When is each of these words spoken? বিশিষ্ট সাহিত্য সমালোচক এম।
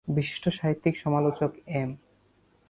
বিশিষ্ট 0.07 0.45
সাহিত্য 0.49 0.85
সমালোচক 0.95 1.51
এম। 1.73 1.89